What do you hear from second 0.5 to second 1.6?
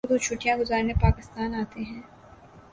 گزارنے پاکستان